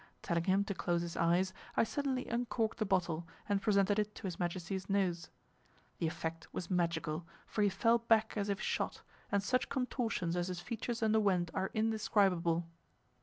[0.23, 4.23] Telling him to close his eyes, I suddenly uncorked the bottle, and presented it to
[4.23, 5.29] His Majesty's nose.
[5.99, 10.47] The effect was magical, for he fell back as if shot, and such contortions as
[10.47, 12.65] his features underwent are indescribable.